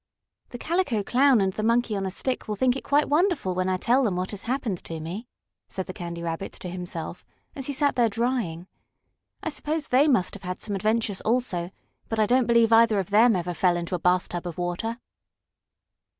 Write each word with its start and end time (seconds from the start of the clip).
"The 0.49 0.57
Calico 0.57 1.03
Clown 1.03 1.41
and 1.41 1.53
the 1.53 1.61
Monkey 1.61 1.95
on 1.95 2.07
a 2.07 2.09
Stick 2.09 2.47
will 2.47 2.55
think 2.55 2.75
it 2.75 2.83
quite 2.83 3.07
wonderful 3.07 3.53
when 3.53 3.69
I 3.69 3.77
tell 3.77 4.03
them 4.03 4.15
what 4.15 4.31
has 4.31 4.41
happened 4.45 4.83
to 4.85 4.99
me," 4.99 5.27
said 5.69 5.85
the 5.85 5.93
Candy 5.93 6.23
Rabbit 6.23 6.53
to 6.53 6.69
himself, 6.69 7.23
as 7.55 7.67
he 7.67 7.73
sat 7.73 7.95
there, 7.95 8.09
drying. 8.09 8.65
"I 9.43 9.49
suppose 9.49 9.89
they 9.89 10.07
must 10.07 10.33
have 10.33 10.41
had 10.41 10.59
some 10.59 10.75
adventures, 10.75 11.21
also, 11.21 11.69
but 12.09 12.17
I 12.17 12.25
don't 12.25 12.47
believe 12.47 12.73
either 12.73 12.97
of 12.97 13.11
them 13.11 13.35
ever 13.35 13.53
fell 13.53 13.77
into 13.77 13.93
a 13.93 13.99
bathtub 13.99 14.47
of 14.47 14.57
water." 14.57 14.97